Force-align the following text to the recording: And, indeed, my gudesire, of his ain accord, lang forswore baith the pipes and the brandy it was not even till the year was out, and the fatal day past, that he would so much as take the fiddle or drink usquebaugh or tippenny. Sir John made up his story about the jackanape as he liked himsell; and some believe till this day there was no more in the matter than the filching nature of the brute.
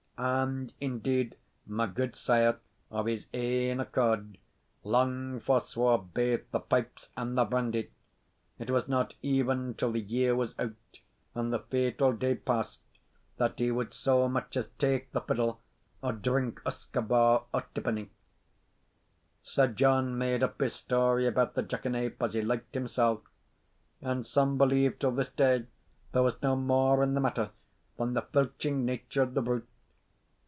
And, 0.23 0.71
indeed, 0.79 1.35
my 1.65 1.87
gudesire, 1.87 2.59
of 2.91 3.07
his 3.07 3.25
ain 3.33 3.79
accord, 3.79 4.37
lang 4.83 5.39
forswore 5.39 5.97
baith 5.97 6.51
the 6.51 6.59
pipes 6.59 7.09
and 7.17 7.35
the 7.35 7.43
brandy 7.43 7.89
it 8.59 8.69
was 8.69 8.87
not 8.87 9.15
even 9.23 9.73
till 9.73 9.91
the 9.93 9.99
year 9.99 10.35
was 10.35 10.53
out, 10.59 10.75
and 11.33 11.51
the 11.51 11.57
fatal 11.57 12.13
day 12.13 12.35
past, 12.35 12.77
that 13.37 13.57
he 13.57 13.71
would 13.71 13.95
so 13.95 14.29
much 14.29 14.55
as 14.55 14.67
take 14.77 15.11
the 15.11 15.21
fiddle 15.21 15.59
or 16.03 16.13
drink 16.13 16.61
usquebaugh 16.67 17.45
or 17.51 17.63
tippenny. 17.73 18.11
Sir 19.41 19.69
John 19.69 20.19
made 20.19 20.43
up 20.43 20.61
his 20.61 20.75
story 20.75 21.25
about 21.25 21.55
the 21.55 21.63
jackanape 21.63 22.21
as 22.21 22.35
he 22.35 22.43
liked 22.43 22.75
himsell; 22.75 23.23
and 24.01 24.27
some 24.27 24.59
believe 24.59 24.99
till 24.99 25.13
this 25.13 25.29
day 25.31 25.65
there 26.11 26.21
was 26.21 26.39
no 26.43 26.55
more 26.55 27.01
in 27.01 27.15
the 27.15 27.19
matter 27.21 27.49
than 27.97 28.13
the 28.13 28.21
filching 28.21 28.85
nature 28.85 29.23
of 29.23 29.33
the 29.33 29.41
brute. 29.41 29.67